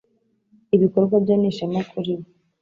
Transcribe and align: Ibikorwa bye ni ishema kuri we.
Ibikorwa 0.75 1.15
bye 1.23 1.35
ni 1.37 1.47
ishema 1.51 1.79
kuri 1.91 2.11
we. 2.17 2.25